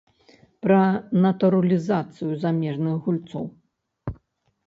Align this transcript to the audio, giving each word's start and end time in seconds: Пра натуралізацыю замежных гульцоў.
Пра 0.65 0.77
натуралізацыю 1.25 2.31
замежных 2.45 2.95
гульцоў. 3.09 3.45